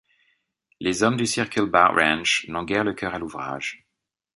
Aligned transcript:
Les 0.79 1.03
hommes 1.03 1.15
du 1.15 1.27
Circle 1.27 1.67
Bar 1.67 1.93
Ranch 1.93 2.47
n'ont 2.49 2.63
guère 2.63 2.83
le 2.83 2.93
cœur 2.95 3.13
à 3.13 3.19
l'ouvrage. 3.19 3.85